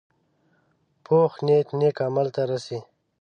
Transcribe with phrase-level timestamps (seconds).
[1.05, 2.79] پوخ نیت نیک عمل ته رسي